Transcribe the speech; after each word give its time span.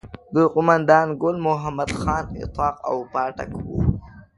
د 0.35 0.35
قوماندان 0.53 1.07
ګل 1.21 1.35
محمد 1.47 1.89
خان 1.99 2.25
اطاق 2.43 2.75
او 2.89 2.97
پاټک 3.11 3.51
وو. 3.65 3.79